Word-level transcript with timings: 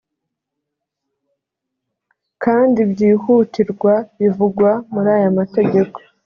kandi 2.43 2.79
byihutirwa 2.91 3.93
bivugwa 4.19 4.71
muri 4.91 5.09
aya 5.17 5.29
matageko 5.37 5.99